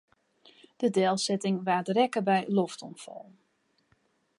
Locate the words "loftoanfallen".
2.57-3.35